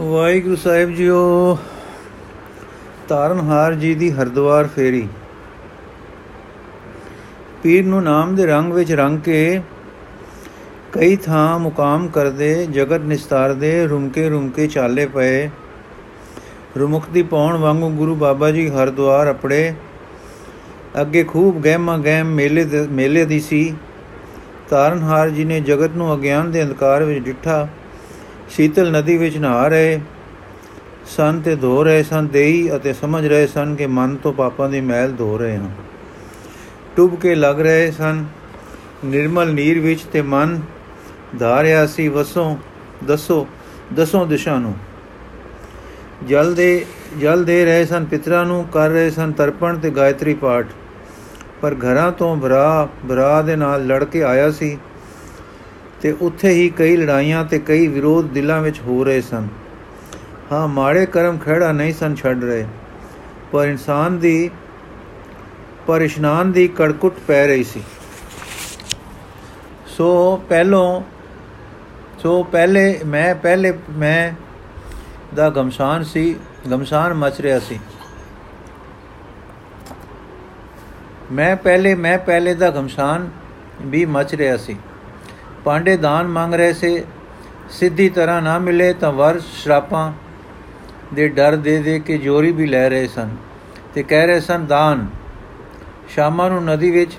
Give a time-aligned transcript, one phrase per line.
[0.00, 1.58] ਵਾਹਿਗੁਰੂ ਸਾਹਿਬ JIO
[3.08, 5.08] ਤਾਰਨਹਾਰ ਜੀ ਦੀ ਹਰਦੁਆਰ ਫੇਰੀ।
[7.62, 9.60] ਪੀਰ ਨੂੰ ਨਾਮ ਦੇ ਰੰਗ ਵਿੱਚ ਰੰਗ ਕੇ
[10.92, 15.46] ਕਈ ਥਾਂ ਮੁਕਾਮ ਕਰਦੇ, ਜਗਤ ਨਿਸਤਾਰਦੇ, ਰੁਮਕੇ ਰੁਮਕੇ ਚਾਲੇ ਪਏ।
[16.78, 19.74] ਰੁਮੁਖ ਦੀ ਪੌਣ ਵਾਂਗੂ ਗੁਰੂ ਬਾਬਾ ਜੀ ਹਰਦੁਆਰ ਆਪਣੇ
[21.00, 23.74] ਅੱਗੇ ਖੂਬ ਗਹਿਮਾ ਗਹਿਮ ਮੇਲੇ ਦੇ- ਮੇਲੇ ਦੀ ਸੀ।
[24.70, 27.68] ਤਾਰਨਹਾਰ ਜੀ ਨੇ ਜਗਤ ਨੂੰ ਅਗਿਆਨ ਦੇ ਅੰਧਕਾਰ ਵਿੱਚ ਡਿੱਠਾ।
[28.50, 30.00] ਸ਼ੀਤਲ ਨਦੀ ਵਿੱਚ ਨਹਾ ਰਹੇ।
[31.06, 34.80] ਸਨ ਤੇ ਧੋ ਰਹੇ ਸਨ ਦੇਈ ਅਤੇ ਸਮਝ ਰਹੇ ਸਨ ਕਿ ਮਨ ਤੋਂ ਪਾਪਾਂ ਦੀ
[34.80, 35.70] ਮੈਲ ਧੋ ਰਹੇ ਹਾਂ
[36.96, 38.24] ਟੁੱਬ ਕੇ ਲੱਗ ਰਹੇ ਸਨ।
[39.04, 40.60] ਨਿਰਮਲ ਨੀਰ ਵਿੱਚ ਤੇ ਮਨ
[41.38, 42.56] ਧਾਰਿਆ ਸੀ, ਵਸੋਂ,
[43.04, 43.46] ਦਸੋ,
[43.94, 44.74] ਦਸੋਂ ਦਿਸ਼ਾ ਨੂੰ।
[46.28, 46.86] ਜਲ ਦੇ
[47.18, 50.66] ਜਲ ਦੇ ਰਹੇ ਸਨ, ਪਿਤਰਾਂ ਨੂੰ ਕਰ ਰਹੇ ਸਨ ਤਰਪਣ ਤੇ ਗਾਇਤਰੀ ਪਾਠ।
[51.62, 54.78] ਪਰ ਘਰਾਂ ਤੋਂ ਭਰਾ ਭਰਾ ਦੇ ਨਾਲ ਲੜ ਕੇ ਆਇਆ ਸੀ।
[56.06, 59.48] ਤੇ ਉੱਥੇ ਹੀ ਕਈ ਲੜਾਈਆਂ ਤੇ ਕਈ ਵਿਰੋਧ ਦਿਲਾਂ ਵਿੱਚ ਹੋ ਰਹੇ ਸਨ।
[60.52, 62.66] ਹਾਂ, ਮਾੜੇ ਕਰਮ ਖੜਾ ਨਹੀਂ ਸਨ ਛੱਡ ਰਹੇ।
[63.52, 64.50] ਪਰ ਇਨਸਾਨ ਦੀ,
[65.86, 67.82] ਪਰ ਇਸ਼ਨਾਨ ਦੀ ਕੜਕੁੱਟ ਪੈ ਰਹੀ ਸੀ।
[69.86, 71.02] ਸੋ ਪਹਿਲੋਂ,
[72.18, 74.32] ਸੋ ਪਹਿਲੇ, ਮੈਂ ਪਹਿਲੇ, ਮੈਂ
[75.36, 76.36] ਦਾ ਗਮਸ਼ਾਨ ਸੀ,
[76.70, 77.80] ਗਮਸ਼ਾਨ ਮਚ ਰਿਹਾ ਸੀ।
[81.32, 83.30] ਮੈਂ ਪਹਿਲੇ ਮੈਂ ਪਹਿਲੇ ਦਾ ਗਮਸ਼ਾਨ
[83.82, 84.76] ਵੀ ਮਚ ਰਿਹਾ ਸੀ।
[85.66, 87.04] ਪਾਂਡੇ ਦਾਨ ਮੰਗ ਰਹੇ ਸੇ।
[87.70, 90.12] ਸਿੱਧੀ ਤਰ੍ਹਾਂ ਨਾ ਮਿਲੇ ਤਾਂ ਵਰ ਸ਼ਰਾਪਾਂ
[91.14, 93.36] ਦੇ ਡਰ ਦੇ ਦੇ ਕੇ ਜੋਰੀ ਵੀ ਲੈ ਰਹੇ ਸਨ
[93.94, 95.06] ਤੇ ਕਹਿ ਰਹੇ ਸਨ, ਦਾਨ।
[96.08, 97.16] ਸ਼ਾਮਾਂ ਨੂੰ ਨਦੀ ਵਿੱਚ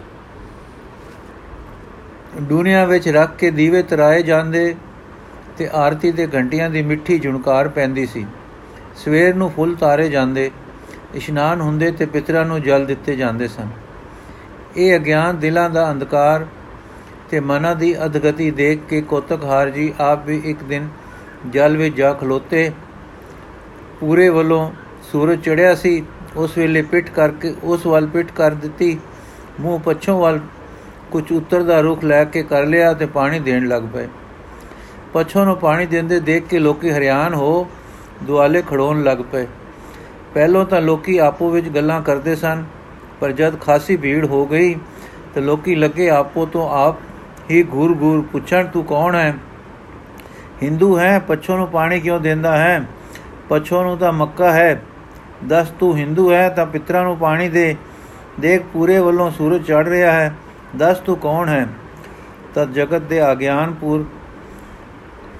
[2.41, 4.75] ਦੁਨੀਆ ਵਿੱਚ ਰੱਖ ਕੇ ਦੀਵੇ ਤਰਾਏ ਜਾਂਦੇ
[5.57, 8.25] ਤੇ ਆਰਤੀ ਦੇ ਘੰਟੀਆਂ ਦੀ ਮਿੱਠੀ ਝੁਣਕਾਰ ਪੈਂਦੀ ਸੀ।
[8.95, 10.51] ਸਵੇਰ ਨੂੰ ਫੁੱਲ ਤਾਰੇ ਜਾਂਦੇ,
[11.15, 13.69] ਇਸ਼ਨਾਨ ਹੁੰਦੇ ਤੇ ਪਿਤਰਾਂ ਨੂੰ ਜਲ ਦਿੱਤੇ ਜਾਂਦੇ ਸਨ।
[14.77, 16.45] ਇਹ ਅਗਿਆਨ ਦਿਲਾਂ ਦਾ ਅੰਧਕਾਰ
[17.29, 20.87] ਤੇ ਮਨਾਂ ਦੀ ਅਧਗਤੀ ਦੇਖ ਕੇ ਕੋਤਕਹਾਰ ਜੀ ਆਪ ਵੀ ਇੱਕ ਦਿਨ
[21.49, 22.69] ਜਲ ਵਿੱਚ ਜਾ ਖਲੋਤੇ।
[23.99, 24.71] ਪੂਰੇ ਵੱਲੋਂ
[25.11, 26.03] ਸੂਰਜ ਚੜਿਆ ਸੀ।
[26.35, 28.97] ਉਸ ਵੇਲੇ ਪਿੱਠ ਕਰਕੇ, ਉਸ ਵੱਲ ਪਿੱਠ ਕਰ ਦਿੱਤੀ।
[29.59, 30.39] ਮੂੰਹ ਪੱਛੋਂ ਵੱਲ
[31.11, 34.07] ਕੁਝ ਉੱਤਰ ਦਾ ਰੁਖ ਲੈ ਕੇ ਕਰ ਲਿਆ ਤੇ ਪਾਣੀ ਦੇਣ ਲੱਗ ਪਏ।
[35.13, 37.67] ਪੱਛੋਂ ਨੂੰ ਪਾਣੀ ਦਿੰਦੇ ਦੇਖ ਕੇ ਲੋਕੀ ਹਰਿਆਣ ਹੋ
[38.23, 39.47] ਦੁਆਲੇ ਖੜੋਣ ਲੱਗ ਪਏ।
[40.33, 42.63] ਪਹਿਲੋਂ ਤਾਂ ਲੋਕੀ ਆਪੋ ਵਿੱਚ ਗੱਲਾਂ ਕਰਦੇ ਸਨ,
[43.19, 44.73] ਪਰ ਜਦ ਖਾਸੀ ਭੀੜ ਹੋ ਗਈ
[45.35, 46.99] ਤੇ ਲੋਕੀ ਲੱਗੇ ਆਪੋ ਤੋਂ ਆਪ
[47.51, 49.35] ਹੀ ਘੂਰ ਘੂਰ ਪੁੱਛਣ ਤੂੰ ਕੌਣ ਹੈ?
[50.63, 52.85] ਹਿੰਦੂ ਹੈ, ਪੱਛੋਂ ਨੂੰ ਪਾਣੀ ਕਿਉਂ ਦਿੰਦਾ ਹੈ?
[53.49, 54.81] ਪੱਛੋਂ ਨੂੰ ਤਾਂ ਮੱਕਾ ਹੈ।
[55.43, 57.75] ਦੱਸ ਤੂੰ ਹਿੰਦੂ ਹੈ ਤਾਂ ਪਿਤਰਾਂ ਨੂੰ ਪਾਣੀ ਦੇ।
[58.39, 60.33] ਦੇਖ ਪੂਰੇ ਵੱਲੋਂ ਸੂਰਜ ਚੜ ਰਿਹਾ ਹੈ।
[60.75, 61.67] ਦੱਸ ਤੂੰ ਕੌਣ ਹੈ?
[62.55, 64.05] ਤਦ ਜਗਤ ਦੇ ਆਗਿਆਨਪੁਰ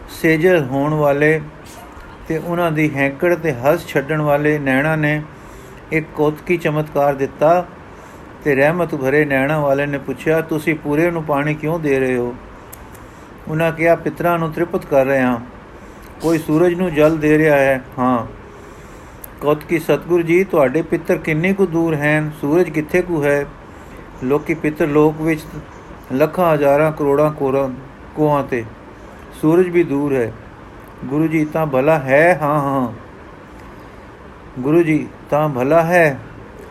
[0.10, 1.42] ਸੇਜਲ ਹੋਣ ਵਾਲੇ
[2.28, 5.22] ਤੇ ਉਹਨਾਂ ਦੀ ਹੈਂਕੜ ਤੇ ਹੱਸ ਛੱਡਣ ਵਾਲੇ ਨੈਣਾ ਨੇ
[5.92, 7.66] ਇੱਕ ਕੋਤਕੀ ਚਮਤਕਾਰ ਦਿੱਤਾ।
[8.48, 12.36] ਤੇ ਰਹਿਮਤ ਭਰੇ ਨੈਣਾ ਵਾਲੇ ਨੇ ਪੁੱਛਿਆ, ਤੁਸੀਂ ਪੂਰੇ ਨੂੰ ਪਾਣੀ ਕਿਉਂ ਦੇ ਰਹੇ ਹੋ?
[13.48, 15.40] ਉਹਨਾਂ ਕਿਹਾ, ਪਿਤਰਾਂ ਨੂੰ ਤ੍ਰਿਪਤ ਕਰ ਰਹੇ ਹਾਂ।
[16.22, 17.84] ਕੋਈ ਸੂਰਜ ਨੂੰ ਜਲ ਦੇ ਰਿਹਾ ਹੈ?
[18.00, 18.26] ਹਾਂ।
[19.42, 22.32] ਕੋਤਕੀ ਸਤਗੁਰ ਜੀ, ਤੁਹਾਡੇ ਪਿੱਤਰ ਕਿੰਨੇ ਕੁ ਦੂਰ ਹਨ?
[22.42, 23.46] ਸੂਰਜ ਕਿੱਥੇ ਕੁ ਹੈ?
[24.24, 25.42] ਲੋਕੀ ਪਿੱਤਰ ਲੋਕ ਵਿੱਚ
[26.14, 27.70] ਲੱਖਾਂ, ਹਜ਼ਾਰਾਂ, ਕਰੋੜਾਂ ਕੋਰਾਂ,
[28.16, 28.66] ਕੋਹਾਂ ਤੇ।
[29.42, 30.34] ਸੂਰਜ ਵੀ ਦੂਰ ਹੈ।
[31.06, 32.40] ਗੁਰੂ ਜੀ, ਤਾਂ ਭਲਾ ਹੈ?
[32.42, 32.94] ਹਾਂ ਹਾਂ।
[34.62, 36.20] ਗੁਰੂ ਜੀ, ਤਾਂ ਭਲਾ ਹੈ?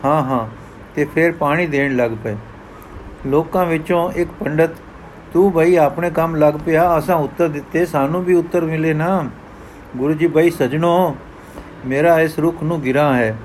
[0.05, 0.66] ਹਾਂ ਹਾਂ।
[0.97, 2.35] ਤੇ ਫਿਰ ਪਾਣੀ ਦੇਣ ਲੱਗ ਪਏ।
[3.27, 4.69] ਲੋਕਾਂ ਵਿੱਚੋਂ ਇੱਕ ਪੰਡਤ,
[5.33, 9.29] ਤੂੰ ਭਈ ਆਪਣੇ ਕੰਮ ਲੱਗ ਪਿਆ, ਅਸਾਂ ਉੱਤਰ ਦਿੱਤੇ, ਸਾਨੂੰ ਵੀ ਉੱਤਰ ਮਿਲੇ ਨਾ।
[9.97, 11.15] ਗੁਰੂ ਜੀ ਭਈ ਸਜਣੋ,
[11.85, 13.37] ਮੇਰਾ ਇਸ ਰੁੱਖ ਨੂੰ ਗਿਰਾ ਹੈ।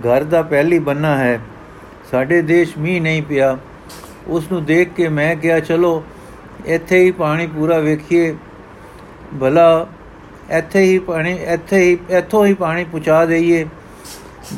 [0.00, 1.40] ਘਰ ਦਾ ਪਹਿਲੀ ਬੰਨਾ ਹੈ।
[2.10, 3.58] ਸਾਡੇ ਦੇਸ਼ ਮੀਂਹ ਨਹੀਂ ਪਿਆ।
[4.26, 6.04] ਉਸ ਨੂੰ ਦੇਖ ਕੇ ਮੈਂ ਕਿਹਾ, ਚਲੋ,
[6.66, 8.36] ਇੱਥੇ ਹੀ ਪਾਣੀ ਪੂਰਾ ਵੇਖੀਏ।
[9.40, 9.86] ਭਲਾ,
[10.50, 13.66] ਇੱਥੇ ਹੀ ਪਾਣੀ, ਇੱਥੇ ਹੀ, ਇੱਥੋਂ ਹੀ ਪਾਣੀ ਪਹੁੰਚਾ ਦਈਏ।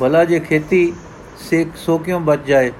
[0.00, 0.92] ਭਲਾ ਜੇ ਖੇਤੀ
[1.48, 2.72] ਸੇ ਸੋ ਕਿਉਂ ਬਚ ਜਾਏ?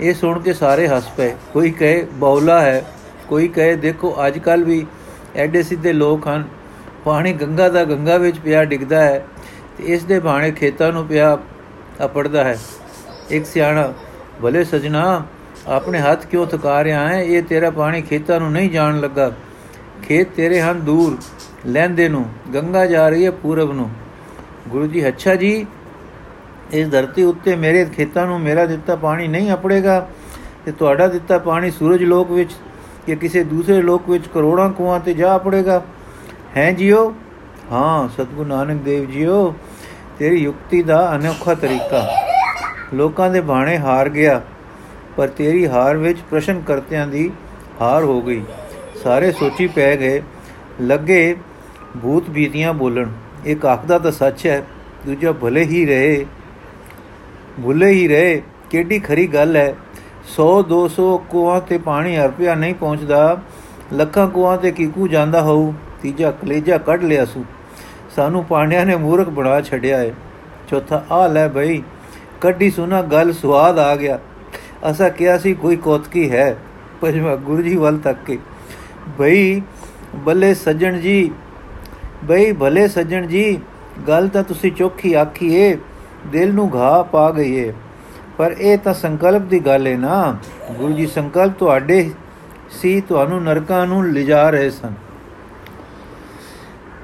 [0.00, 2.84] ਇਹ ਸੁਣ ਕੇ ਸਾਰੇ ਹੱਸ ਪਏ। ਕੋਈ ਕਹੇ, ਬੌਲਾ ਹੈ।
[3.28, 4.86] ਕੋਈ ਕਹੇ, ਦੇਖੋ ਅੱਜ ਕੱਲ ਵੀ
[5.36, 6.44] ਐਡੇ ਸਿੱਧੇ ਲੋਕ ਹਨ।
[7.04, 9.26] ਪਾਣੀ ਗੰਗਾ ਦਾ ਗੰਗਾ ਵਿੱਚ ਪਿਆ ਡਿੱਗਦਾ ਹੈ
[9.78, 11.38] ਤੇ ਇਸ ਦੇ ਬਾਣੇ ਖੇਤਾਂ ਨੂੰ ਪਿਆ
[12.04, 12.58] ਅਪੜਦਾ ਹੈ।
[13.30, 13.92] ਇੱਕ ਸਿਆਣਾ,
[14.42, 15.22] ਭਲੇ ਸਜਣਾ,
[15.66, 17.22] ਆਪਣੇ ਹੱਥ ਕਿਉਂ ਥਕਾ ਰਿਹਾ ਹੈ?
[17.22, 19.32] ਇਹ ਤੇਰਾ ਪਾਣੀ ਖੇਤਾਂ ਨੂੰ ਨਹੀਂ ਜਾਣ ਲੱਗਾ।
[20.02, 21.18] ਖੇਤ ਤੇਰੇ ਹਨ ਦੂਰ,
[21.66, 23.90] ਲੈਂਦੇ ਨੂੰ। ਗੰਗਾ ਜਾ ਰਹੀ ਹੈ ਪੂਰਬ ਨੂੰ।
[24.68, 25.66] ਗੁਰੂ ਜੀ, ਅੱਛਾ ਜੀ
[26.72, 30.08] ਇਸ ਧਰਤੀ ਉੱਤੇ ਮੇਰੇ ਖੇਤਾਂ ਨੂੰ ਮੇਰਾ ਦਿੱਤਾ ਪਾਣੀ ਨਹੀਂ ਅਪੜੇਗਾ
[30.66, 32.52] ਤੇ ਤੁਹਾਡਾ ਦਿੱਤਾ ਪਾਣੀ ਸੂਰਜ ਲੋਕ ਵਿੱਚ
[33.08, 35.82] ਜਾਂ ਕਿਸੇ ਦੂਸਰੇ ਲੋਕ ਵਿੱਚ ਕਰੋੜਾਂ ਕੁਆਂ ਤੇ ਜਾ ਅਪੜੇਗਾ।
[36.56, 37.14] ਹੈ ਜੀਓ?
[37.72, 39.54] ਹਾਂ, ਸਤਿਗੁਰੂ ਨਾਨਕ ਦੇਵ ਜੀਓ,
[40.18, 42.08] ਤੇਰੀ ਯੁਕਤੀ ਦਾ ਅਨੋਖਾ ਤਰੀਕਾ।
[42.94, 44.40] ਲੋਕਾਂ ਦੇ ਬਾਣੇ ਹਾਰ ਗਿਆ,
[45.16, 47.30] ਪਰ ਤੇਰੀ ਹਾਰ ਵਿੱਚ ਪ੍ਰਸ਼ਨ ਕਰਤਿਆਂ ਦੀ
[47.80, 48.42] ਹਾਰ ਹੋ ਗਈ।
[49.04, 50.22] ਸਾਰੇ ਸੋਚੀ ਪੈ ਗਏ,
[50.80, 51.36] ਲੱਗੇ
[52.02, 53.08] ਭੂਤ ਬੀਤੀਆਂ ਬੋਲਣ।
[53.44, 54.62] ਇੱਕ ਆਖਦਾ ਤਾਂ ਸੱਚ ਹੈ,
[55.06, 56.26] ਦੂਜਾ ਭਲੇ ਹੀ ਰਹੇ।
[57.62, 59.76] ਭੁੱਲੇ ਹੀ ਰਹੇ। ਕਿੱਡੀ ਖਰੀ ਗੱਲ ਹੈ।
[60.36, 63.42] 100 200 ਕੁਆਂ ਤੇ ਪਾਣੀ ਹਰਪਿਆ ਨਹੀਂ ਪਹੁੰਚਦਾ।
[63.92, 65.72] ਲੱਖਾਂ ਕੁਆਂ ਤੇ ਕੀਕੂ ਜਾਂਦਾ ਹੋਊ।
[66.02, 67.44] ਤੀਜਾ ਕਲੇਜਾ ਕੱਢ ਲਿਆ ਸੂ।
[68.16, 70.12] ਸਾਨੂੰ ਪਾਂਡਿਆਂ ਨੇ ਮੂਰਖ ਬਣਾ ਛੱਡਿਆ ਏ।
[70.68, 71.82] ਚੌਥਾ ਆ ਲੈ ਬਈ,
[72.40, 74.18] ਕੱਢੀ ਸੁਨਾ ਗੱਲ ਸਵਾਦ ਆ ਗਿਆ।
[74.90, 76.56] ਅਸਾ ਕਿਹਾ ਸੀ ਕੋਈ ਕੋਤਕੀ ਹੈ।
[77.00, 78.38] ਪੰਜਵਾਂ ਗੁਰੂ ਜੀ ਵੱਲ ਤੱਕ ਕੇ।
[79.18, 79.62] ਬਈ,
[80.14, 81.30] ਬੱਲੇ ਸੱਜਣ ਜੀ,
[82.24, 83.60] ਬਈ ਭਲੇ ਸੱਜਣ ਜੀ,
[84.08, 85.78] ਗੱਲ ਤਾਂ ਤੁਸੀਂ ਚੋਖੀ ਆਖੀ ਏ
[86.32, 87.72] ਦਿਲ ਨੂੰ ਘਾ ਪਾ ਗਈ ਏ
[88.38, 90.36] ਪਰ ਇਹ ਤਾਂ ਸੰਕਲਪ ਦੀ ਗੱਲ ਏ ਨਾ।
[90.76, 92.10] ਗੁਰੂ ਜੀ ਸੰਕਲਪ ਤੁਹਾਡੇ
[92.70, 94.92] ਸੀ ਤੁਹਾਨੂੰ ਨਰਕਾਂ ਨੂੰ ਲਿਜਾ ਰਹੇ ਸਨ।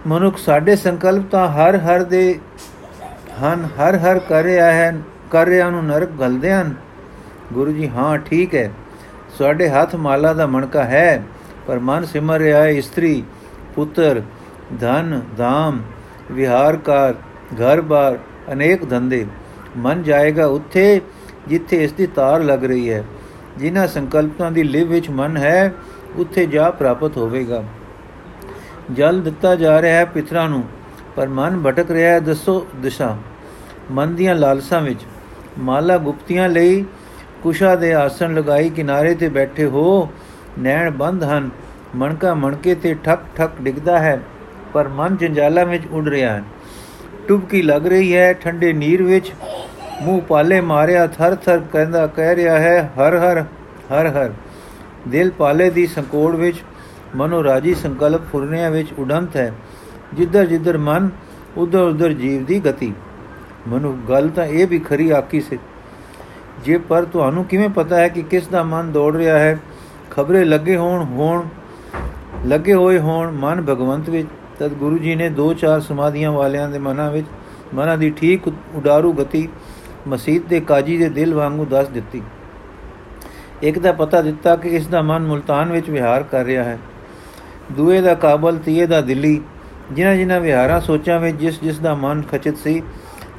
[0.07, 2.41] ਮਨੁੱਖ ਸਾਡੇ ਸੰਕਲਪ ਤਾਂ ਹਰ ਹਰ ਦੇ
[3.43, 4.99] ਹਨ, ਹਰ ਹਰ ਕਰ ਰਿਹਾ ਹੈ,
[5.31, 6.75] ਕਰ ਰਿਹਾ ਨੂੰ ਨਰਕ ਗਲਦੇ ਹਨ।
[7.53, 8.71] ਗੁਰੂ ਜੀ, ਹਾਂ, ਠੀਕ ਹੈ।
[9.39, 11.23] ਸਾਡੇ ਹੱਥ ਮਾਲਾ ਦਾ ਮਣਕਾ ਹੈ,
[11.67, 13.23] ਪਰ ਮਨ ਸਿਮਰ ਰਿਹਾ ਹੈ ਇਸਤਰੀ,
[13.75, 14.23] ਪੁੱਤਰ,
[14.81, 15.83] ਧਨ, ਧਾਮ,
[16.33, 17.15] ਵਿਹਾਰਕਾਰ,
[17.55, 18.19] ਘਰ-ਬਾਰ
[18.53, 19.27] ਅਨੇਕ ਧੰਦੇ।
[19.77, 21.01] ਮਨ ਜਾਏਗਾ ਉੱਥੇ
[21.49, 23.05] ਜਿੱਥੇ ਇਸ ਦੀ ਤਾਰ ਲੱਗ ਰਹੀ ਹੈ।
[23.59, 25.73] ਜਿਨ੍ਹਾਂ ਸੰਕਲਪਾਂ ਦੀ ਲਿਵ ਵਿੱਚ ਮਨ ਹੈ,
[26.17, 27.65] ਉੱਥੇ ਜਾ ਪ੍ਰਾਪਤ ਹੋਵੇਗਾ।
[28.93, 30.65] ਜਲ ਦਿੱਤਾ ਜਾ ਰਿਹਾ ਹੈ ਪਿਤਰਾਂ ਨੂੰ,
[31.17, 33.17] ਪਰ ਮਨ ਭਟਕ ਰਿਹਾ ਹੈ, ਦੱਸੋ ਦਿਸ਼ਾ।
[33.91, 35.01] ਮਨ ਦੀਆਂ ਲਾਲਸਾਂ ਵਿੱਚ।
[35.59, 36.85] ਮਾਲਾ ਗੁਪਤੀਆਂ ਲਈ
[37.43, 40.11] ਕੁਸ਼ਾ ਦੇ ਆਸਣ ਲਗਾਈ ਕਿਨਾਰੇ ਤੇ ਬੈਠੇ ਹੋ,
[40.59, 41.51] ਨੈਣ ਬੰਦ ਹਨ।
[41.97, 44.21] ਮਣਕਾ ਮਣਕੇ ਤੇ ਠਕ ਠਕ ਡਿੱਗਦਾ ਹੈ,
[44.73, 46.43] ਪਰ ਮਨ ਜੰਜਾਲਾਂ ਵਿੱਚ ਉੱਡ ਰਿਹਾ ਹੈ।
[47.29, 49.33] ਟੁਬਕੀ ਲੱਗ ਰਹੀ ਹੈ, ਠੰਡੇ ਨੀਰ ਵਿੱਚ
[50.03, 53.43] ਮੂੰਹ ਪਾਲੇ ਮਾਰਿਆ, ਥਰ ਥਰ ਕਹਿੰਦਾ, ਕਹਿ ਰਿਹਾ ਹੈ, ਹਰ ਹਰ
[53.93, 54.33] ਹਰ ਹਰ।
[55.09, 56.63] ਦਿਲ ਪਾਲੇ ਦੀ ਸੰਕੋੜ ਵਿੱਚ,
[57.17, 59.53] ਮਨੋ ਰਾਜੀ ਸੰਕਲਪ ਫੁਰਨਿਆਂ ਵਿੱਚ ਉਡੰਤ ਹੈ।
[60.15, 61.11] ਜਿੱਧਰ ਜਿੱਧਰ ਮਨ,
[61.57, 62.95] ਉਧਰ ਉਧਰ ਜੀਵ ਦੀ ਗਤੀ।
[63.69, 65.59] ਮਨੁ ਗੱਲ ਤਾਂ ਇਹ ਵੀ ਖਰੀ ਆਕੀ ਸੇ।
[66.65, 69.59] ਜੇ ਪਰ ਤੁਹਾਨੂੰ ਕਿਵੇਂ ਪਤਾ ਹੈ ਕਿ ਕਿਸ ਦਾ ਮਨ ਦੌੜ ਰਿਹਾ ਹੈ?
[70.11, 71.43] ਖਬਰੇ ਲੱਗੇ ਹੋਣ ਹੋਣ,
[72.47, 74.29] ਲੱਗੇ ਹੋਏ ਹੋਣ ਮਨ ਭਗਵੰਤ ਵਿੱਚ
[74.63, 77.27] ਤਦ ਗੁਰੂ ਜੀ ਨੇ ਦੋ ਚਾਰ ਸਮਾਧੀਆਂ ਵਾਲਿਆਂ ਦੇ ਮਨਾਂ ਵਿੱਚ
[77.75, 79.49] ਮਨਾਂ ਦੀ ਠੀਕ ਉਡਾਰੂ ਗਤੀ
[80.09, 82.23] ਮਸਜਿਦ ਦੇ ਕਾਜੀ ਦੇ ਦਿਲ ਵਾਂਗੂ ਦੱਸ ਦਿੱਤੀ।
[83.63, 86.79] ਇੱਕ ਦਾ ਪਤਾ ਦਿੱਤਾ ਕਿ ਇਸ ਦਾ ਮਨ ਮੁਲਤਾਨ ਵਿੱਚ ਵਿਹਾਰ ਕਰ ਰਿਹਾ ਹੈ।
[87.73, 89.41] ਦੂਏ ਦਾ ਕਾਬਲ, ਤੀਏ ਦਾ ਦਿੱਲੀ।
[89.93, 92.83] ਜਿਨ੍ਹਾਂ ਜਿਨ੍ਹਾਂ ਵਿਹਾਰਾਂ ਸੋਚਾਂ ਵਿੱਚ ਜਿਸ ਜਿਸ ਦਾ ਮਨ ਖਚਿਤ ਸੀ,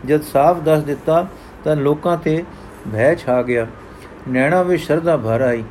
[0.05, 1.27] ਜਦ ਸਾਫ਼ ਦੱਸ ਦਿੱਤਾ
[1.63, 2.43] ਤਾਂ ਲੋਕਾਂ ਤੇ
[2.93, 3.67] ਭੈ ਛਾ ਗਿਆ।
[4.29, 5.63] ਨੈਣਾ ਵਿੱਚ ਸ਼ਰਧਾ ਭਰ ਆਈ।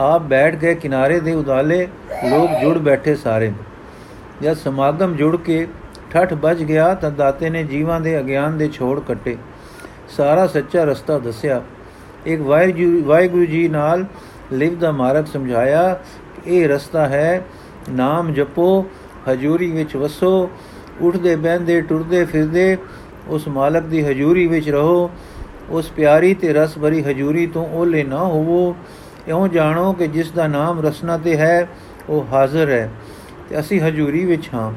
[0.00, 1.88] ਆਪ ਬੈਠ ਗਏ ਕਿਨਾਰੇ ਦੇ ਉਦਾਲੇ,
[2.30, 3.52] ਲੋਕ ਜੁੜ ਬੈਠੇ ਸਾਰੇ।
[4.42, 5.66] ਜਦ ਸਮਾਗਮ ਜੁੜ ਕੇ
[6.10, 9.36] ਠੱਠ ਵੱਜ ਗਿਆ ਤਾਂ ਦਾਤੇ ਨੇ ਜੀਵਾਂ ਦੇ ਅਗਿਆਨ ਦੇ ਛੋੜ ਕੱਟੇ।
[10.16, 11.62] ਸਾਰਾ ਸੱਚਾ ਰਸਤਾ ਦੱਸਿਆ।
[12.26, 12.40] ਇੱਕ
[13.04, 14.04] ਵਾਹਿਗੁਰੂ ਜੀ ਨਾਲ
[14.52, 15.98] ਲਿਵ ਦਾ ਮਾਰਗ ਸਮਝਾਇਆ
[16.46, 17.44] ਇਹ ਰਸਤਾ ਹੈ,
[17.90, 18.84] ਨਾਮ ਜਪੋ,
[19.32, 20.50] ਹਜੂਰੀ ਵਿੱਚ ਵਸੋ,
[21.00, 22.76] ਉੱਠਦੇ, ਬਹਿੰਦੇ, ਟੁਰਦੇ, ਫਿਰਦੇ,
[23.28, 25.10] ਉਸ ਮਾਲਕ ਦੀ ਹਜੂਰੀ ਵਿੱਚ ਰਹੋ,
[25.70, 28.76] ਉਸ ਪਿਆਰੀ ਤੇ ਰਸ ਭਰੀ ਹਜੂਰੀ ਤੋਂ ਓਲੇ ਨਾ ਹੋਵੋ।
[29.28, 31.68] ਇਉਂ ਜਾਣੋ ਕਿ ਜਿਸ ਦਾ ਨਾਮ ਰਸਨਾ ਤੇ ਹੈ,
[32.08, 32.90] ਉਹ ਹਾਜ਼ਰ ਹੈ।
[33.48, 34.72] ਤੇ ਅਸੀਂ ਹਜੂਰੀ ਵਿੱਚ ਹਾਂ।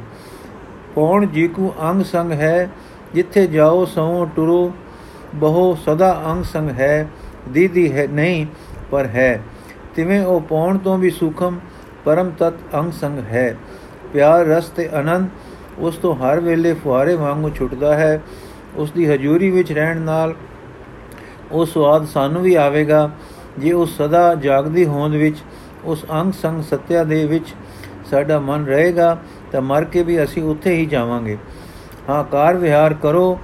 [0.96, 2.70] ਪੌਣ ਜੀ ਕੋ ਅੰਗ ਸੰਗ ਹੈ,
[3.14, 4.74] ਜਿੱਥੇ ਜਾਓ ਸੋ ਟੁਰੋ,
[5.34, 7.08] ਬਹੁ ਸਦਾ ਅੰਗ ਸੰਗ ਹੈ,
[7.50, 8.46] ਦੀਦੀ ਹੈ, ਨਹੀਂ,
[8.92, 9.42] ਪਰ ਹੈ।
[9.96, 11.60] ਤਿਵੇਂ ਉਹ ਪੌਣ ਤੋਂ ਵੀ ਸੁਖਮ,
[12.06, 13.58] ਪਰਮ ਤਤ ਅੰਗ ਸੰਗ ਹੈ।
[14.14, 15.30] ਪਿਆਰ, ਰਸ ਤੇ ਆਨੰਦ,
[15.80, 18.22] ਉਸ ਤੋਂ ਹਰ ਵੇਲੇ ਫੁਆਰੇ ਵਾਂਗੂ ਛੁੱਟਦਾ ਹੈ।
[18.76, 20.36] ਉਸ ਦੀ ਹਜ਼ੂਰੀ ਵਿੱਚ ਰਹਿਣ ਨਾਲ
[21.52, 23.12] ਉਹ ਸਵਾਦ ਸਾਨੂੰ ਵੀ ਆਵੇਗਾ।
[23.60, 25.38] ਜੇ ਉਹ ਸਦਾ ਜਾਗਦੀ ਹੋਂਦ ਵਿੱਚ,
[25.86, 27.56] ਉਸ ਅੰਗ ਸੰਗ ਸਤਿਆ ਦੇ ਵਿੱਚ
[28.12, 29.18] ਸਾਡਾ ਮਨ ਰਹੇਗਾ
[29.52, 31.38] ਤਾਂ ਮਰ ਕੇ ਵੀ ਅਸੀਂ ਉੱਥੇ ਹੀ ਜਾਵਾਂਗੇ।
[32.10, 33.40] ਹਾਂ, ਕਾਰ ਵਿਹਾਰ ਕਰੋ।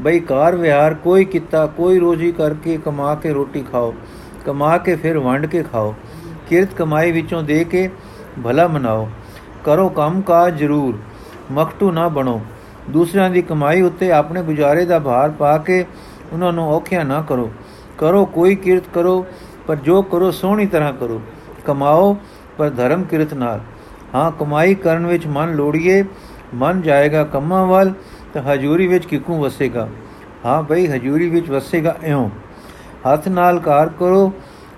[0.00, 3.94] ਬਈ ਕਾਰ ਵਿਹਾਰ ਕੋਈ ਕੀਤਾ, ਕੋਈ ਰੋਜੀ ਕਰਕੇ ਕਮਾ ਕੇ ਰੋਟੀ ਖਾਓ,
[4.46, 5.94] ਕਮਾ ਕੇ ਫਿਰ ਵੰਡ ਕੇ ਖਾਓ,
[6.48, 7.88] ਕਿਰਤ ਕਮਾਈ ਵਿੱਚੋਂ ਦੇ ਕੇ
[8.44, 9.08] ਭਲਾ ਮਨਾਓ।
[9.64, 10.98] ਕਰੋ ਕੰਮ ਕਾਜ ਜ਼ਰੂਰ
[11.52, 12.40] ਮਖਟੂ ਨਾ ਬਣੋ।
[12.90, 15.84] ਦੂਸਰਿਆਂ ਦੀ ਕਮਾਈ ਉੱਤੇ ਆਪਣੇ ਗੁਜ਼ਾਰੇ ਦਾ ਭਾਰ ਪਾ ਕੇ
[16.32, 17.50] ਉਹਨਾਂ ਨੂੰ ਔਖਿਆ ਨਾ ਕਰੋ।
[17.98, 19.26] ਕਰੋ, ਕੋਈ ਕਿਰਤ ਕਰੋ,
[19.66, 21.20] ਪਰ ਜੋ ਕਰੋ ਸੋਹਣੀ ਤਰ੍ਹਾਂ ਕਰੋ।
[21.64, 22.16] ਕਮਾਓ,
[22.58, 23.60] ਪਰ ਧਰਮ ਕਿਰਤ ਨਾਲ।
[24.14, 26.04] ਹਾਂ, ਕਮਾਈ ਕਰਨ ਵਿੱਚ ਮਨ ਲੋੜੀਏ,
[26.54, 27.92] ਮਨ ਜਾਏਗਾ ਕੰਮਾਂ ਵੱਲ,
[28.34, 29.88] ਤਾਂ ਹਜੂਰੀ ਵਿੱਚ ਕਿਕੂ ਵਸੇਗਾ।
[30.46, 32.30] ਹਾਂ ਭਈ ਹਜੂਰੀ ਵਿੱਚ ਵਸੇਗਾ ਇਉਂ।
[33.12, 34.32] ਹੱਥ ਨਾਲ ਕਾਰ ਕਰੋ,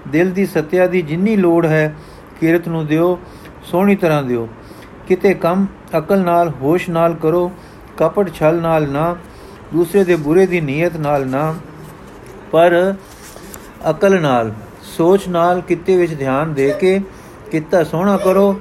[0.09, 1.95] ਦਿਲ ਦੀ ਸਤਿਆ ਦੀ ਜਿੰਨੀ ਲੋੜ ਹੈ,
[2.41, 3.19] ਕਿਰਤ ਨੂੰ ਦਿਓ,
[3.65, 4.49] ਸੋਹਣੀ ਤਰ੍ਹਾਂ ਦਿਓ।
[5.09, 5.67] ਕਿਤੇ ਕੰਮ,
[5.99, 7.53] ਅਕਲ ਨਾਲ, ਹੋਸ਼ ਨਾਲ ਕਰੋ,
[7.97, 9.17] ਕਪਟ ਛਲ ਨਾਲ ਨਾ,
[9.73, 11.55] ਦੂਸਰੇ ਦੇ ਬੁਰੇ ਦੀ ਨੀਅਤ ਨਾਲ ਨਾ,
[12.53, 12.95] ਪਰ
[13.91, 17.01] ਅਕਲ ਨਾਲ, ਸੋਚ ਨਾਲ, ਕਿਤੇ ਵਿੱਚ ਧਿਆਨ ਦੇ ਕੇ,
[17.51, 18.61] ਕਿਤਾ ਸੋਹਣਾ ਕਰੋ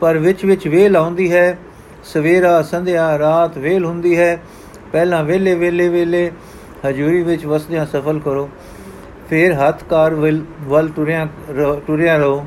[0.00, 1.58] ਪਰ ਵਿੱਚ ਵਿੱਚ ਵੇਲ ਆਉਂਦੀ ਹੈ।
[2.04, 4.42] ਸਵੇਰਾ ਸੰਧਿਆ, ਰਾਤ ਵੇਲ ਹੁੰਦੀ ਹੈ।
[4.92, 6.30] ਪਹਿਲਾਂ ਵੇਲੇ ਵੇਲੇ ਵੇਲੇ
[6.88, 8.50] ਹਜੂਰੀ ਵਿੱਚ ਵਸਦਿਆਂ ਸਫਲ ਕਰੋ।
[9.28, 10.14] ਫਿਰ ਹੱਥ ਕਾਰ
[10.60, 11.28] ਵੱਲ ਟੁਰਿਆ
[11.86, 12.46] ਟੁਰਿਆ ਰਹੋ।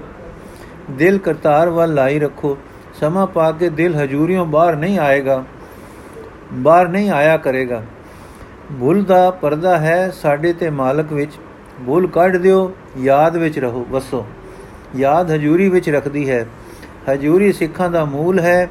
[0.92, 2.58] ਦਿਲ ਕਰਤਾਰ ਵੱਲ ਲਾਈ ਰੱਖੋ।
[3.00, 5.44] ਸਮਾਂ ਪਾ ਕੇ ਦਿਲ ਹਜੂਰੀਆਂ ਬਾਹਰ ਨਹੀਂ ਆਏਗਾ।
[6.54, 7.84] ਬਾਹਰ ਨਹੀਂ ਆਇਆ ਕਰੇਗਾ।
[8.80, 11.32] ਭੁੱਲ ਦਾ ਪਰਦਾ ਹੈ ਸਾਡੇ ਤੇ ਮਾਲਕ ਵਿੱਚ।
[11.86, 14.26] ਭੁੱਲ ਕੱਢ ਦਿਓ, ਯਾਦ ਵਿੱਚ ਰਹੋ, ਵਸੋ।
[14.96, 16.46] ਯਾਦ ਹਜੂਰੀ ਵਿੱਚ ਰੱਖਦੀ ਹੈ।
[17.10, 18.70] ਹਜੂਰੀ ਸਿੱਖਾਂ ਦਾ ਮੂਲ ਹੈ।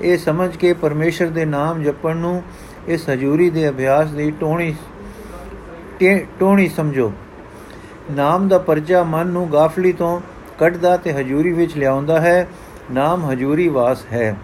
[0.00, 2.42] ਇਹ ਸਮਝ ਕੇ ਪਰਮੇਸ਼ਰ ਦੇ ਨਾਮ ਜਪਣ ਨੂੰ
[2.88, 4.74] ਇਸ ਹਜੂਰੀ ਦੇ ਅਭਿਆਸ ਦੀ ਟੋਣੀ
[6.40, 7.12] ਟੋਣੀ ਸਮਝੋ।
[8.10, 10.20] ਨਾਮ ਦਾ ਪਰਜਾ ਮਨ ਨੂੰ ਗਾਫਲੀ ਤੋਂ
[10.58, 12.48] ਕੱਢਦਾ ਤੇ ਹਜੂਰੀ ਵਿੱਚ ਲਿਆਉਂਦਾ ਹੈ।
[12.90, 14.36] ਨਾਮ ਹਜੂਰੀ ਵਾਸ ਹੈ।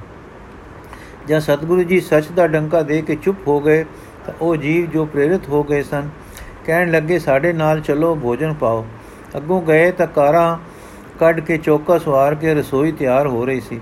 [1.29, 3.85] ਜਦ ਸਤਿਗੁਰੂ ਜੀ ਸੱਚ ਦਾ ਡੰਕਾ ਦੇ ਕੇ ਚੁੱਪ ਹੋ ਗਏ
[4.27, 6.09] ਤਾਂ ਉਹ ਜੀਵ ਜੋ ਪ੍ਰੇਰਿਤ ਹੋ ਗਏ ਸਨ,
[6.67, 8.87] ਕਹਿਣ ਲੱਗੇ, ਸਾਡੇ ਨਾਲ ਚਲੋ, ਭੋਜਨ ਪਾਓ।
[9.37, 10.57] ਅੱਗੋਂ ਗਏ ਤਾਂ ਕਾਰਾਂ
[11.21, 13.81] ਕੱਢ ਕੇ ਚੌਕਾ ਸਵਾਰ ਕੇ ਰਸੋਈ ਤਿਆਰ ਹੋ ਰਹੀ ਸੀ।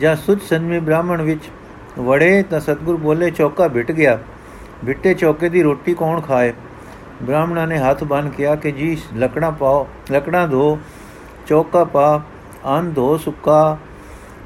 [0.00, 1.50] ਜਦ ਸੁਚ ਸੰਮੀ ਬ੍ਰਾਹਮਣ ਵਿੱਚ
[1.98, 4.18] ਵੜੇ ਤਾਂ ਸਤਿਗੁਰ ਬੋਲੇ, ਚੌਕਾ ਭਿਟ ਗਿਆ।
[4.86, 6.52] ਭਿੱਟੇ ਚੌਕੇ ਦੀ ਰੋਟੀ ਕੌਣ ਖਾਏ?
[7.22, 10.78] ਬ੍ਰਾਹਮਣਾਂ ਨੇ ਹੱਥ ਬੰਨ ਕਿਹਾ ਕਿ, ਜੀ, ਲੱਕੜਾਂ ਪਾਓ, ਲੱਕੜਾਂ ਧੋ,
[11.46, 12.20] ਚੌਕਾ ਪਾ,
[12.66, 13.76] ਅੰਨ ਧੋ, ਸੁੱਕਾ।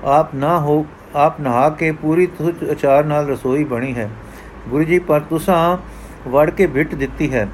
[0.05, 4.11] ਆਪ ਨਾ ਹੋ, ਆਪ ਨਹਾ ਕੇ ਪੂਰੀ ਤੁਝ ਅਚਾਰ ਨਾਲ ਰਸੋਈ ਬਣੀ ਹੈ।
[4.69, 5.77] ਗੁਰੂ ਜੀ, ਪਰ ਤੁਸਾਂ
[6.29, 7.49] ਵੜ ਕੇ ਭਿੱਟ ਦਿੱਤੀ ਹੈ।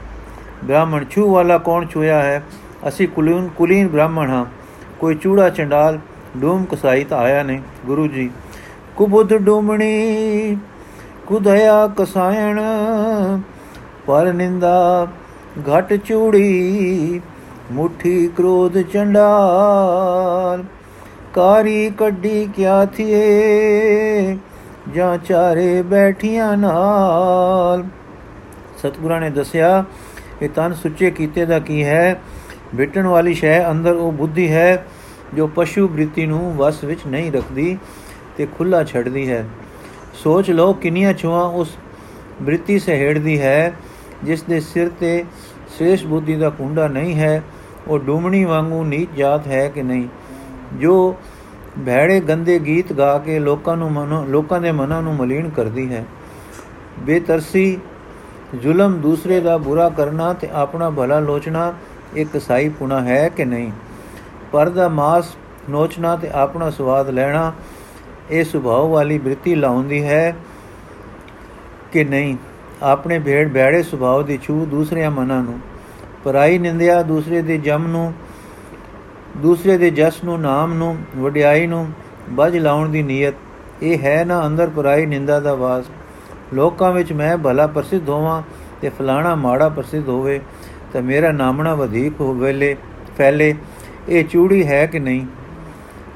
[0.64, 2.42] ਬ੍ਰਾਹਮਣ ਛੂ ਵਾਲਾ ਕੌਣ ਛੂਇਆ ਹੈ?
[2.88, 4.46] ਅਸੀਂ ਕੁਲੀਨ ਕੁਲੀਨ ਬ੍ਰਾਹਮਣ ਹਾਂ।
[5.00, 5.98] ਕੋਈ ਚੂੜਾ, ਚੰਡਾਲ,
[6.36, 8.30] ਡੂਮ ਕਸਾਈ ਤਾਂ ਆਇਆ ਨਹੀਂ, ਗੁਰੂ ਜੀ।
[8.96, 10.56] ਕੁਬੁੱਧ ਡੂਮਣੀ,
[11.26, 12.60] ਕੁਦਇਆ ਕਸਾਇਣ,
[14.06, 15.06] ਪਰ ਨਿੰਦਾ
[15.60, 17.20] ਘਟ ਚੂੜੀ,
[17.72, 20.64] ਮੁਠੀ ਕ੍ਰੋਧ ਚੰਡਾਲ।
[21.34, 24.38] ਕਾਰੀ ਕੱਢੀ ਕਿਆ ਥੀਏ,
[24.94, 27.84] ਜਾਂ ਚਾਰੇ ਬੈਠੀਆਂ ਨਾਲ।
[28.78, 29.84] ਸਤਿਗੁਰਾਂ ਨੇ ਦੱਸਿਆ
[30.40, 32.20] ਕਿ ਤਨ ਸੁੱਚੇ ਕੀਤੇ ਦਾ ਕੀ ਹੈ?
[32.74, 34.86] ਬਿਟਣ ਵਾਲੀ ਸ਼ੈ ਅੰਦਰ ਉਹ ਬੁੱਧੀ ਹੈ
[35.34, 37.78] ਜੋ ਪਸ਼ੂ ਬ੍ਰਿਤੀ ਨੂੰ ਵਸ ਵਿੱਚ ਨਹੀਂ ਰੱਖਦੀ
[38.36, 39.44] ਤੇ ਖੁੱਲਾ ਛੱਡਦੀ ਹੈ।
[40.14, 41.76] ਸੋਚ ਲਓ ਕਿੰਨੀਆਂ ਛੁਆਂ ਉਸ
[42.42, 43.72] ਬ੍ਰਿਤੀ ਸਹਿੜਦੀ ਹੈ,
[44.24, 45.24] ਜਿਸ ਦੇ ਸਿਰ ਤੇ
[45.76, 47.42] ਸ੍ਰੇਸ਼ ਬੁੱਧੀ ਦਾ ਕੁੰਡਾ ਨਹੀਂ ਹੈ,
[47.88, 50.08] ਉਹ ਡੂਮਣੀ ਵਾਂਗੂ ਨੀਚ ਜਾਤ ਹੈ ਕਿ ਨਹੀਂ?
[50.74, 51.16] ਜੋ
[51.86, 56.04] ਭੈੜੇ ਗੰਦੇ ਗੀਤ ਗਾ ਕੇ ਲੋਕਾਂ ਨੂੰ ਮਨੋਂ, ਲੋਕਾਂ ਦੇ ਮਨਾਂ ਨੂੰ ਮਲੀਨ ਕਰਦੀ ਹੈ।
[56.98, 57.78] ਬੇਤਰਸੀ
[58.62, 61.74] ਜ਼ੁਲਮ ਦੂਸਰੇ ਦਾ ਬੁਰਾ ਕਰਨਾ ਤੇ ਆਪਣਾ ਭਲਾ ਲੋਚਣਾ
[62.16, 63.70] ਇੱਕ ਸਾਈ ਪੁਣਾ ਹੈ ਕਿ ਨਹੀਂ?
[64.52, 65.34] ਪਰ ਦਾ ਮਾਸ
[65.70, 67.52] ਨੋਚਣਾ ਤੇ ਆਪਣਾ ਸਵਾਦ ਲੈਣਾ
[68.30, 70.36] ਇਹ ਸੁਭਾਅ ਵਾਲੀ ਬ੍ਰਿਤੀ ਲਾਉਂਦੀ ਹੈ
[71.92, 72.36] ਕਿ ਨਹੀਂ?
[72.82, 75.58] ਆਪਣੇ ਭੇੜ ਭੈੜੇ ਸੁਭਾਅ ਦੀ ਛੂ ਦੂਸਰਿਆਂ ਮਨਾਂ ਨੂੰ,
[76.24, 78.12] ਪਰਾਈ ਨਿੰਦਿਆ ਦੂਸਰੇ ਦੇ ਜਮ ਨੂੰ,
[79.36, 81.88] ਦੂਸਰੇ ਦੇ ਜਸ ਨੂੰ, ਨਾਮ ਨੂੰ, ਵਡਿਆਈ ਨੂੰ
[82.30, 83.34] ਬਜ ਲਾਉਣ ਦੀ ਨੀਅਤ।
[83.82, 85.84] ਇਹ ਹੈ ਨਾ ਅੰਦਰ ਪਰਾਈ ਨਿੰਦਾ ਦਾ ਵਾਸ।
[86.54, 88.42] ਲੋਕਾਂ ਵਿੱਚ ਮੈਂ ਭਲਾ ਪ੍ਰਸਿੱਧ ਹੋਵਾਂ
[88.80, 90.40] ਤੇ ਫਲਾਣਾ ਮਾੜਾ ਪ੍ਰਸਿੱਧ ਹੋਵੇ।
[90.94, 92.76] ਤਾਂ ਮੇਰਾ ਨਾਮਣਾ ਵਧੇਕ ਹੋਵੇਲੇ
[93.18, 93.54] ਫੈਲੇ,
[94.08, 95.26] ਇਹ ਚੂੜੀ ਹੈ ਕਿ ਨਹੀਂ?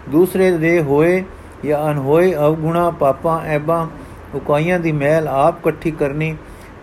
[0.08, 1.24] ਦੂਸਰੇ ਦੇ ਹੋਏ
[1.64, 3.86] ਜਾਂ ਅਨਹੋਏ ਅਵਗੁਣਾ, ਪਾਪਾਂ, ਐਬਾਂ,
[4.34, 6.36] ਉਕਾਈਆਂ ਦੀ ਮਹਿਲ ਆਪ ਇਕੱਠੀ ਕਰਨੀ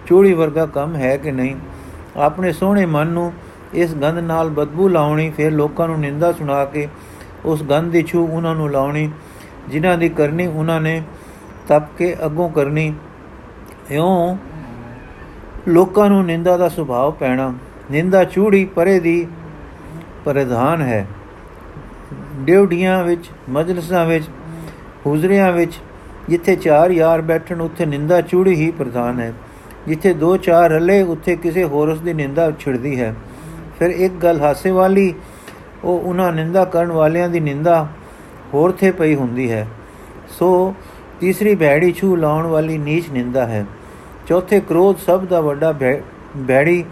[0.08, 1.56] ਚੂੜੀ ਵਰਗਾ ਕੰਮ ਹੈ ਕਿ ਨਹੀਂ?
[2.18, 3.32] ਆਪਣੇ ਸੋਹਣੇ ਮਨ ਨੂੰ
[3.74, 6.88] ਇਸ ਗੰਧ ਨਾਲ ਬਦਬੂ ਲਾਉਣੀ, ਫਿਰ ਲੋਕਾਂ ਨੂੰ ਨਿੰਦਾ ਸੁਣਾ ਕੇ
[7.46, 9.10] ਉਸ ਗੰਧ ਦੀ ਛੂ ਉਹਨਾਂ ਨੂੰ ਲਾਉਣੀ,
[9.70, 11.02] ਜਿਨ੍ਹਾਂ ਦੀ ਕਰਨੀ ਉਹਨਾਂ ਨੇ
[11.68, 12.94] ਤਪ ਕੇ ਅੱਗੋਂ ਕਰਨੀ।
[13.92, 14.38] ਇਉਂ
[15.68, 17.54] ਲੋਕਾਂ ਨੂੰ ਨਿੰਦਾ ਦਾ ਸੁਭਾਅ ਪੈਣਾ।
[17.92, 19.28] ਨਿੰਦਾ ਚੂੜੀ ਪਰੇ ਦੀ
[20.26, 21.08] ਪ੍ਰਧਾਨ ਹੈ।
[22.36, 24.26] ਡਿਉਡੀਆਂ ਵਿੱਚ, ਮਜਲਸਾਂ ਵਿੱਚ,
[25.06, 25.74] ਹੁਜ਼ਰਿਆਂ ਵਿੱਚ,
[26.30, 29.34] ਜਿੱਥੇ ਚਾਰ ਯਾਰ ਬੈਠਣ, ਉੱਥੇ ਨਿੰਦਾ ਚੂੜੀ ਹੀ ਪ੍ਰਧਾਨ ਹੈ।
[29.88, 33.16] ਜਿੱਥੇ ਦੋ ਚਾਰ ਰਲੇ, ਉੱਥੇ ਕਿਸੇ ਹੋਰ ਉਸ ਦੀ ਨਿੰਦਾ ਛਿੜਦੀ ਹੈ।
[33.80, 35.14] ਫਿਰ ਇੱਕ ਗੱਲ ਹਾਸੇ ਵਾਲੀ,
[35.84, 37.88] ਉਹ ਉਹਨਾਂ ਨਿੰਦਾ ਕਰਨ ਵਾਲਿਆਂ ਦੀ ਨਿੰਦਾ
[38.54, 39.68] ਹੋਰ ਥੇ ਪਈ ਹੁੰਦੀ ਹੈ।
[40.30, 40.76] ਸੋ
[41.20, 43.66] ਤੀਸਰੀ ਭੈੜੀ ਛੂ ਲਾਉਣ ਵਾਲੀ ਨੀਚ ਨਿੰਦਾ ਹੈ।
[44.28, 45.74] ਚੌਥੇ ਕ੍ਰੋਧ ਸਭ ਦਾ ਵੱਡਾ
[46.48, 46.84] ਭੈੜੀ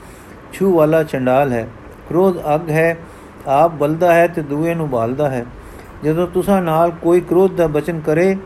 [0.53, 1.67] ਛੂ ਵਾਲਾ ਚੰਡਾਲ ਹੈ।
[2.10, 2.98] ਕ੍ਰੋਧ ਅਗ ਹੈ,
[3.48, 5.45] ਆਪ ਬਲਦਾ ਹੈ ਤੇ ਦੂਏ ਨੂੰ ਬਾਲਦਾ ਹੈ।
[6.03, 8.38] ਜਦੋਂ ਤੁਸਾਂ ਨਾਲ ਕੋਈ ਕ੍ਰੋਧ ਦਾ ਬਚਨ ਕਰੇ,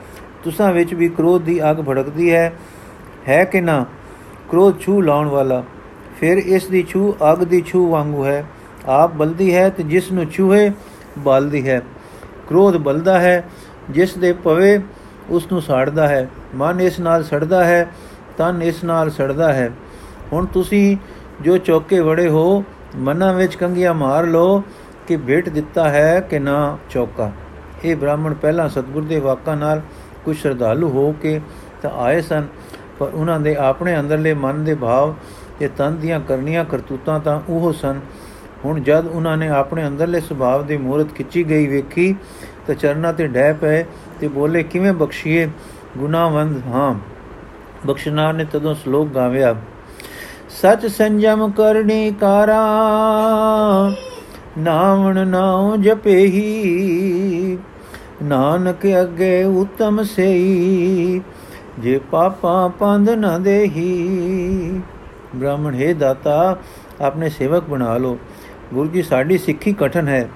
[0.43, 2.53] ਤੁਸਾਂ ਵਿੱਚ ਵੀ ਕ੍ਰੋਧ ਦੀ ਅਗ ਭੜਕਦੀ ਹੈ।
[3.27, 3.85] ਹੈ ਕਿ ਨਾ?
[4.49, 5.63] ਕ੍ਰੋਧ ਛੂ ਲਾਉਣ ਵਾਲਾ।
[6.19, 8.45] ਫਿਰ ਇਸ ਦੀ ਛੂ ਅਗ ਦੀ ਛੂ ਵਾਂਗੂ ਹੈ।
[8.85, 10.71] ਆਪ ਬਲਦੀ ਹੈ ਤੇ ਜਿਸ ਨੂੰ ਛੂਹੇ,
[11.19, 11.81] ਬਲਦੀ ਹੈ।
[12.49, 13.43] ਕ੍ਰੋਧ ਬਲਦਾ ਹੈ,
[13.89, 14.81] ਜਿਸ ਦੇ ਪਵੇ
[15.29, 17.87] ਉਸ ਨੂੰ ਸਾੜਦਾ ਹੈ। ਮਨ ਇਸ ਨਾਲ ਸੜਦਾ ਹੈ,
[18.37, 19.71] ਤਨ ਇਸ ਨਾਲ ਸੜਦਾ ਹੈ।
[20.33, 20.97] ਹੁਣ ਤੁਸੀਂ
[21.41, 22.63] ਜੋ ਚੌਕੇ ਵੜੇ ਹੋ,
[22.95, 24.63] ਮਨਾਂ ਵਿੱਚ ਕੰਗੀਆਂ ਮਾਰ ਲੋ
[25.07, 27.31] ਕਿ ਭੇਟ ਦਿੱਤਾ ਹੈ ਕਿ ਨਾ ਚੌਕਾ।
[27.85, 29.81] ਇਹ ਬ੍ਰਾਹਮਣ ਪਹਿਲਾਂ ਸਤਗੁਰ ਦੇ ਵਾਕਾਂ ਨਾਲ
[30.25, 31.39] ਕੁਝ ਸ਼ਰਧਾਲੂ ਹੋ ਕੇ
[31.81, 32.47] ਤਾਂ ਆਏ ਸਨ,
[32.99, 35.13] ਪਰ ਉਹਨਾਂ ਦੇ ਆਪਣੇ ਅੰਦਰਲੇ ਮਨ ਦੇ ਭਾਵ
[35.59, 37.99] ਤੇ ਤਨ ਦੀਆਂ ਕਰਨੀਆਂ ਕਰਤੂਤਾਂ ਤਾਂ ਉਹ ਸਨ।
[38.65, 42.15] ਹੁਣ ਜਦ ਉਹਨਾਂ ਨੇ ਆਪਣੇ ਅੰਦਰਲੇ ਸੁਭਾਅ ਦੀ ਮੂਰਤ ਖਿੱਚੀ ਗਈ ਵੇਖੀ,
[42.67, 43.83] ਤਾਂ ਚਰਨਾਂ ਤੇ ਡਹਿ ਪਏ
[44.19, 45.47] ਤੇ ਬੋਲੇ, ਕਿਵੇਂ ਬਖਸ਼ੀਏ
[45.97, 46.61] ਗੁਨਾਹਵੰਦ?
[46.67, 46.93] ਹਾਂ,
[47.87, 49.55] ਬਖਸ਼ਨਾਰ ਨੇ ਤਦੋਂ ਸ਼ਲੋਕ ਗਾਵਿਆ
[50.57, 52.61] ਸਚ ਸੰਜਮ ਕਰਨੀ ਕਾਰਾ
[54.57, 57.57] ਨਾਮਣ ਨਾਉ ਜਪੇਹੀ।
[58.23, 61.21] ਨਾਨਕ ਅਗੇ ਉਤਮ ਸਈ
[61.79, 64.81] ਜੇ ਪਾਪਾ ਪੰਧ ਨ ਦੇਹੀ।
[65.35, 66.57] ਬ੍ਰਾਹਮਣ, ਹੈ ਦਾਤਾ,
[67.01, 68.17] ਆਪਣੇ ਸੇਵਕ ਬਣਾ ਲੋ
[68.73, 70.27] ਗੁਰੂ ਜੀ, ਸਾਡੀ ਸਿੱਖੀ ਕਠਨ ਹੈ,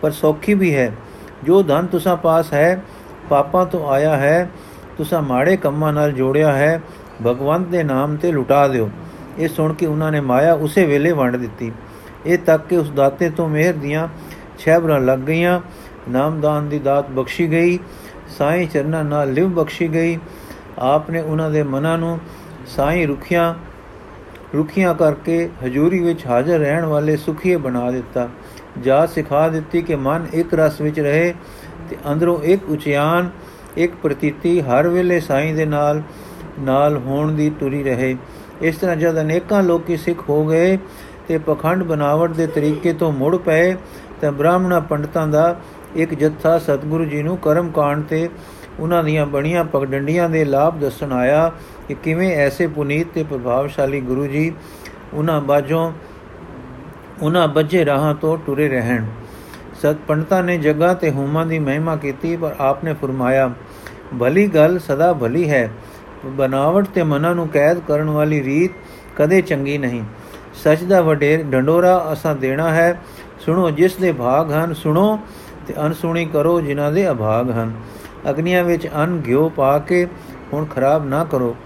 [0.00, 0.92] ਪਰ ਸੌਖੀ ਵੀ ਹੈ।
[1.44, 2.82] ਜੋ ਧਨ ਤੁਸਾਂ ਪਾਸ ਹੈ,
[3.28, 4.48] ਪਾਪਾਂ ਤੋਂ ਆਇਆ ਹੈ,
[4.98, 6.80] ਤੁਸਾਂ ਮਾੜੇ ਕੰਮਾਂ ਨਾਲ ਜੋੜਿਆ ਹੈ,
[7.26, 8.90] ਭਗਵੰਤ ਦੇ ਨਾਮ ਤੇ ਲੁਟਾ ਦਿਓ।
[9.38, 11.72] ਇਹ ਸੁਣ ਕੇ ਉਹਨਾਂ ਨੇ ਮਾਇਆ ਉਸੇ ਵੇਲੇ ਵੰਡ ਦਿੱਤੀ।
[12.26, 14.08] ਇਹ ਤੱਕ ਕਿ ਉਸ ਦਾਤੇ ਤੋਂ ਮਿਹਰ ਦੀਆਂ
[14.58, 15.60] ਛੈਬਰਾਂ ਲੱਗ ਗਈਆਂ।
[16.08, 17.78] ਨਾਮਦਾਨ ਦੀ ਦਾਤ ਬਖਸ਼ੀ ਗਈ।
[18.38, 20.18] ਸਾਈਂ ਚਰਨਾਂ ਨਾਲ ਲਿਵ ਬਖਸ਼ੀ ਗਈ।
[20.78, 22.18] ਆਪ ਨੇ ਉਹਨਾਂ ਦੇ ਮਨਾਂ ਨੂੰ
[22.66, 23.54] ਸਾਈਂ ਰੁਖੀਆਂ
[24.56, 28.28] ਰੁਖੀਆਂ ਕਰਕੇ ਹਜ਼ੂਰੀ ਵਿੱਚ ਹਾਜ਼ਰ ਰਹਿਣ ਵਾਲੇ ਸੁਖੀਏ ਬਣਾ ਦਿੱਤਾ।
[28.80, 31.34] ਜਾ ਸਿਖਾ ਦਿੱਤੀ ਕਿ ਮਨ ਇੱਕ ਰਸ ਵਿੱਚ ਰਹੇ
[31.90, 33.30] ਤੇ ਅੰਦਰੋਂ ਇੱਕ ਉਚਿਆਨ,
[33.76, 36.02] ਇੱਕ ਪ੍ਰਤੀਤੀ ਹਰ ਵੇਲੇ ਸਾਈਂ ਦੇ ਨਾਲ
[36.60, 38.16] ਨਾਲ ਹੋਣ ਦੀ ਤੁਰੀ ਰਹੇ।
[38.62, 40.78] ਇਸ ਤਰ੍ਹਾਂ ਜਦ ਅਨੇਕਾਂ ਲੋਕੀ ਸਿੱਖ ਹੋ ਗਏ
[41.28, 43.74] ਤੇ ਪਖੰਡ ਬਨਾਵਟ ਦੇ ਤਰੀਕੇ ਤੋਂ ਮੁੜ ਪਏ,
[44.20, 45.56] ਤਾਂ ਬ੍ਰਾਹਮਣਾ ਪੰਡਤਾਂ ਦਾ
[45.96, 48.28] ਇੱਕ ਜੱਥਾ ਸਤਿਗੁਰੂ ਜੀ ਨੂੰ ਕਰਮ ਕਾਂਡ ਤੇ
[48.80, 51.50] ਉਹਨਾਂ ਦੀਆਂ ਬਣੀਆਂ ਪਗਡੰਡੀਆਂ ਦੇ ਲਾਭ ਦੱਸਣ ਆਇਆ
[51.88, 54.52] ਕਿ ਕਿਵੇਂ ਐਸੇ ਪੁਨੀਤ ਤੇ ਪ੍ਰਭਾਵਸ਼ਾਲੀ ਗੁਰੂ ਜੀ
[55.14, 55.92] ਉਹਨਾਂ ਬਾਝੋਂ,
[57.22, 59.06] ਉਹਨਾਂ ਬੱਜੇ ਰਾਹਾਂ ਤੋਂ ਟੁਰੇ ਰਹਿਣ।
[59.82, 63.50] ਸਤ ਪੰਡਤਾਂ ਨੇ ਜਗ੍ਹਾ ਤੇ ਹੋਮਾਂ ਦੀ ਮਹਿਮਾ ਕੀਤੀ, ਪਰ ਆਪਨੇ ਫਰਮਾਇਆ,
[64.18, 65.68] ਭਲੀ ਗੱਲ ਸਦਾ ਭਲੀ ਹੈ।
[66.26, 68.70] ਬਨਾਵਟ ਤੇ ਮਨਾਂ ਨੂੰ ਕੈਦ ਕਰਨ ਵਾਲੀ ਰੀਤ
[69.16, 70.02] ਕਦੇ ਚੰਗੀ ਨਹੀਂ।
[70.54, 73.00] ਸੱਚ ਦਾ ਵਡੇਰ ਢੰਡੋਰਾ ਅਸਾਂ ਦੇਣਾ ਹੈ।
[73.40, 75.20] ਸੁਣੋ, ਜਿਸ ਦੇ ਭਾਗ ਹਨ, ਸੁਣੋ
[75.66, 77.72] ਤੇ ਅਨਸੁਣੀ ਕਰੋ ਜਿਨ੍ਹਾਂ ਦੇ ਅਭਾਗ ਹਨ।
[78.30, 80.06] ਅਗਨੀਆਂ ਵਿੱਚ ਅਨ ਘਿਓ ਪਾ ਕੇ
[80.52, 81.56] ਹੁਣ ਖਰਾਬ ਨਾ ਕਰੋ।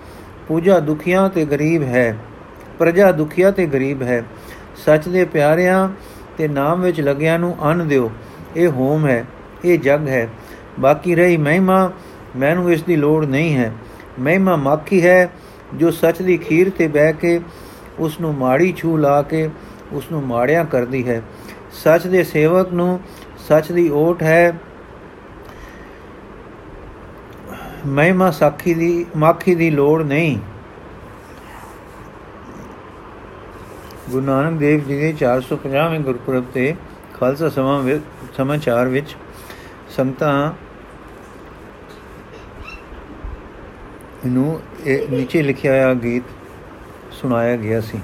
[0.49, 2.19] ਪੂਜਾ ਦੁਖੀਆਂ ਤੇ ਗਰੀਬ ਹੈ।
[2.79, 4.25] ਪ੍ਰਜਾ ਦੁਖੀਆ ਤੇ ਗਰੀਬ ਹੈ।
[4.77, 5.89] ਸੱਚ ਦੇ ਪਿਆਰਿਆਂ
[6.39, 8.11] ਤੇ ਨਾਮ ਵਿੱਚ ਲੱਗਿਆਂ ਨੂੰ ਅਨ ਦਿਓ।
[8.57, 9.25] ਇਹ ਹੋਮ ਹੈ,
[9.65, 10.29] ਇਹ ਜਗ ਹੈ।
[10.81, 11.91] ਬਾਕੀ ਰਹੀ ਮਹਿਮਾ,
[12.37, 13.73] ਮੈਨੂੰ ਇਸ ਦੀ ਲੋੜ ਨਹੀਂ ਹੈ।
[14.21, 15.31] ਮਹਿਮਾ ਮਾਖੀ ਹੈ
[15.75, 17.41] ਜੋ ਸੱਚ ਦੀ ਖੀਰ ਤੇ ਬਹਿ ਕੇ
[17.99, 19.51] ਉਸ ਨੂੰ ਮਾੜੀ ਛੂ ਲਾ ਕੇ
[19.93, 21.23] ਉਸ ਨੂੰ ਮਾੜਿਆ ਕਰਦੀ ਹੈ।
[21.73, 23.01] ਸੱਚ ਦੇ ਸੇਵਕ ਨੂੰ
[23.39, 24.53] ਸੱਚ ਦੀ ਓਟ ਹੈ।
[27.87, 30.39] ਮਹਿਮਾ ਸਾਖੀ ਦੀ, ਮਾਖੀ ਦੀ ਲੋੜ ਨਹੀਂ।
[34.11, 36.75] ਗੁਰੂ ਨਾਨਕ ਦੇਵ ਜੀ ਦੇ 450ਵੇਂ ਗੁਰਪੁਰਬ ਤੇ
[37.21, 38.03] ਖਾਲਸਾ ਸਮਾਂ ਵਿੱਚ
[38.37, 39.17] ਸਮਾਚਾਰ ਵਿੱਚ
[39.89, 40.53] ਸੰਗਤਾਂ
[44.27, 46.23] ਨੂੰ ਇਹ ਨੀਚੇ ਲਿਖਿਆ ਹੋਇਆ ਗੀਤ
[47.13, 47.99] ਸੁਣਾਇਆ ਗਿਆ ਸੀ।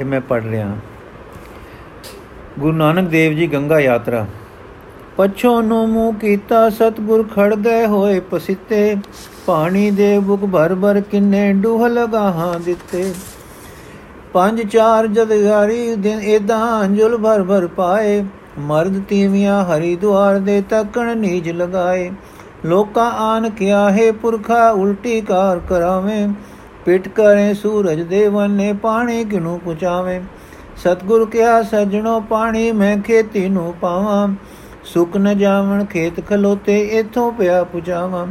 [0.00, 0.76] ਇਹ ਮੈਂ ਪੜ ਰਿਹਾ
[2.58, 4.26] ਗੁਰੂ ਨਾਨਕ ਦੇਵ ਜੀ ਗੰਗਾ ਯਾਤਰਾ।
[5.16, 8.96] ਪਛੋ ਨੂੰ ਮੂੰਹ ਕੀਤਾ ਸਤਗੁਰ ਖੜ ਗਏ ਹੋਏ ਪਸਿੱਤੇ।
[9.46, 13.12] ਪਾਣੀ ਦੇ ਬੁਕ ਭਰ ਭਰ ਕਿੰਨੇ ਡੂਹ ਲਗਾਹਾਂ ਦਿੱਤੇ।
[14.32, 18.24] ਪੰਜ ਚਾਰ ਜਦਗਾਰੀ ਦਿਨ ਇਦਾਂ ਅੰਜੁਲ ਭਰ ਭਰ ਪਾਏ।
[18.58, 22.10] ਮਰਦ ਤੀਵੀਆਂ ਹਰੀਦੁਆਰ ਦੇ ਤੱਕਣ ਨੀਜ ਲਗਾਏ।
[22.64, 26.28] ਲੋਕਾਂ ਆਨ ਕਿਆ, ਹੈ ਪੁਰਖਾ, ਉਲਟੀ ਕਾਰ ਕਰਾਵੇਂ।
[26.84, 30.20] ਪਿਟ ਕਰੇ ਸੂਰਜ ਦੇਵਨ ਨੇ ਪਾਣੀ ਕਿਨੂੰ ਪੁਚਾਵੇਂ
[30.76, 34.34] ਸਤਗੁਰ ਕਿਆ, ਸਜਣੋ ਪਾਣੀ, ਮੈਂ ਖੇਤੀ ਨੂੰ ਪਾਵਾਂ।
[34.84, 38.26] ਸੁਖ ਨ ਜਾਵਣ, ਖੇਤ ਖਲੋਤੇ, ਇਥੋਂ ਪਿਆ ਪੁਚਾਵਾਂ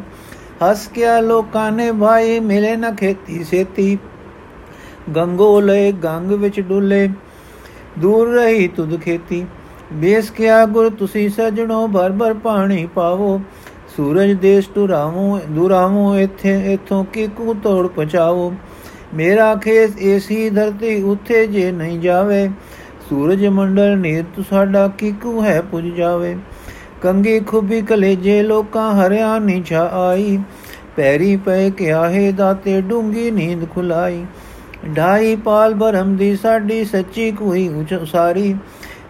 [0.63, 3.97] ਹੱਸ ਕਿਆ, ਲੋਕਾਂ ਨੇ ਭਾਈ ਮਿਲੇ ਨ ਖੇਤੀ ਸੇਤੀ।
[5.15, 7.09] ਗੰਗੋਲੇ ਗੰਗ ਵਿੱਚ ਡੁੱਲੇ।
[7.99, 9.45] ਦੂਰ ਰਹੀ ਤੁਧ ਖੇਤੀ।
[9.93, 13.41] ਬੇਸ ਕਿਆ, ਗੁਰ ਤੁਸੀਂ ਸਜਣੋ ਭਰ ਭਰ ਪਾਣੀ ਪਾਵੋ।
[13.97, 18.53] ਸੂਰਜ ਦੇਸ਼ ਤੁਰਾਵੋ ਦੁਰਾਵੋ ਇੱਥੇ, ਇਥੋਂ ਕਿਕੂ ਤੋੜ ਪਚਾਓ
[19.13, 22.47] ਮੇਰਾ ਖੇਸ ਏਸੀ ਧਰਤੀ ਉੱਥੇ ਜੇ ਨਹੀਂ ਜਾਵੇ।
[23.09, 26.35] ਸੂਰਜ ਮੰਡਲ ਨੀਰ ਤੂ ਸਾਡਾ ਕਿਕੂ ਹੈ ਪੁੱਜ ਜਾਵੇ।
[27.01, 30.37] ਕੰਗੀ ਖੁਬੀ ਕਲੇਜੇ ਲੋਕਾਂ ਹਰਿਆ ਨੀਛਾ ਆਈ।
[30.95, 34.25] ਪੈਰੀ ਪਏ ਕਿਆ ਹੈ ਦਾਤੇ ਡੂੰਗੀ ਨੀਂਦ ਖੁਲਾਈ।
[34.97, 38.55] ਢਾਈ ਪਾਲ ਬਰਮ ਦੀ ਸਾਡੀ ਸੱਚੀ ਕੋਈ ਉਚ ਉਸਾਰੀ।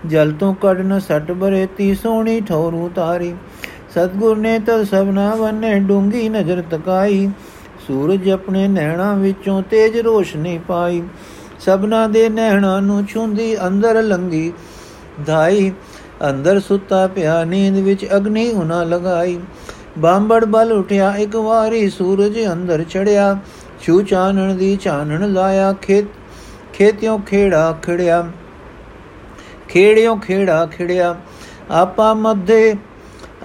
[0.08, 3.34] ਜਲ ਤੋਂ ਕੱਢ ਸੱਟ ਬਰੇਤੀ ਸੋਹਣੀ ਠੌਰ ਉਤਾਰੀ
[3.94, 7.30] ਸਤਗੁਰ ਨੇ ਤਲ ਸਭਨਾ ਵੰਨੇ ਡੂੰਗੀ ਨਜ਼ਰ ਤਕਾਈ।
[7.88, 11.04] ਸੂਰਜ ਆਪਣੇ ਨੈਣਾ ਵਿੱਚੋਂ ਤੇਜ ਰੋਸ਼ਨੀ ਪਾਈ।
[11.60, 14.54] ਸਭਨਾ ਦੇ ਨੈਣਾ ਨੂੰ ਛੁੰਦੀ ਅੰਦਰ ਲੰਗੀ
[15.26, 15.72] ਧਾਈ।
[16.30, 19.40] ਅੰਦਰ ਸੁੱਤਾ ਪਿਆ ਨੀਂਦ ਵਿੱਚ ਅਗਨੀ ਉਨਾ ਲਗਾਈ।
[19.98, 23.38] ਬਾਂਬੜ ਬਲ ਉਠਿਆ ਇੱਕ ਵਾਰੀ ਸੂਰਜ ਅੰਦਰ ਚੜਿਆ।
[23.82, 26.06] ਛੂ ਚਾਨਣ ਦੀ ਚਾਨਣ ਲਾਇਆ, ਖੇਤ,
[26.74, 28.26] ਖੇਤਿਓ ਖੇੜਾ ਖੜਿਆ।
[29.70, 31.16] ਖੇੜਿਓ ਖੇੜਾ ਖੜਿਆ।
[31.72, 32.76] ਆਪਾ ਮੱਧੇ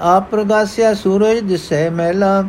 [0.01, 2.45] ਆਪ ਪ੍ਰਗਾਸਿਆ ਸੂਰਜ ਦਿਸੇ ਮਹਿਲਾ,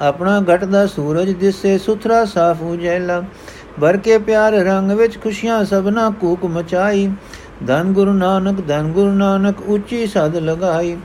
[0.00, 3.22] ਆਪਣਾ ਘਟਦਾ ਸੂਰਜ ਦਿਸੇ, ਸੁਥਰਾ ਸਾਫ਼ ਉਜੈਲਾ
[3.80, 7.10] ਭਰ ਕੇ ਪਿਆਰ ਰੰਗ ਵਿੱਚ ਖੁਸ਼ੀਆਂ ਸਭਨਾ ਕੂਕ ਮਚਾਈ।
[7.66, 10.96] ਧੰਨ ਗੁਰੂ ਨਾਨਕ, ਧੰਨ ਗੁਰੂ ਨਾਨਕ, ਉੱਚੀ ਸਦ ਲਗਾਈ।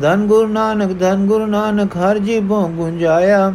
[0.00, 3.52] ਧੰਨ ਗੁਰੂ ਨਾਨਕ, ਧੰਨ ਗੁਰੂ ਨਾਨਕ, ਹਰ ਜੀ ਭੋ ਗੁੰਜਾਇਆ।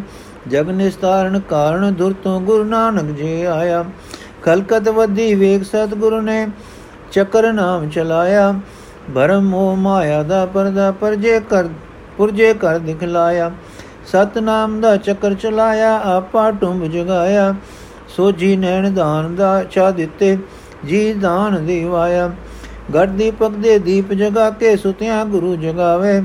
[0.48, 3.86] ਜਗ ਨਿਸਤਾਰਨ ਕਾਰਨ ਦੁਰ ਤੋਂ ਗੁਰੂ ਨਾਨਕ ਜੀ ਆਇਆ।
[4.44, 6.48] ਕਲਕਤ ਵਧੀ ਵੇਖ ਸਤ ਗੁਰੂ ਨੇ,
[7.12, 8.54] ਚੱਕਰ ਨਾਮ ਚਲਾਇਆ।
[9.16, 11.68] ਭਰਮ ਮੋਹ ਮਾਇਆ ਦਾ ਪਰਦਾ ਪਰਜੇ ਕਰ,
[12.18, 13.52] ਪੁਰਜੇ ਕਰ ਦਿਖਲਾਇਆ।
[14.06, 17.56] ਸਤਨਾਮ ਦਾ ਚੱਕਰ ਚਲਾਇਆ, ਆਪਾ ਟੁੰਬ ਜਗਾਇਆ।
[18.08, 20.38] ਸੋਜੀ ਨੈਣ ਦਾਨ ਦਾ ਚਾ ਦਿੱਤੇ,
[20.86, 22.32] ਜੀ ਦਾਨ ਦੀਵਾਇਆ।
[22.94, 26.22] ਗੜ ਦੀਪਕ ਦੇ ਦੀਪ ਜਗਾ ਕੇ ਸੁਤਿਆਂ ਗੁਰੂ ਜਗਾਵੇ।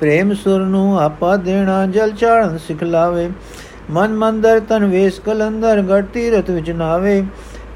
[0.00, 3.30] ਪ੍ਰੇਮ ਸੁਰ ਨੂੰ ਆਪਾ ਦੇਣਾ, ਜਲ ਚਾੜਨ ਸਿਖਲਾਵੇ।
[3.90, 7.26] ਮਨ ਮੰਦਰ ਤਨ ਵੇਸ ਕਲੰਦਰ ਗੜ ਤੀਰਤ ਵਿੱਚ ਨਾਵੇ।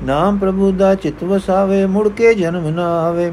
[0.03, 3.33] ਨਾਮ ਪ੍ਰਭੂ ਦਾ ਚਿਤ ਵਸਾਵੇ, ਮੁੜ ਕੇ ਜਨਮ ਨਾ ਆਵੇ।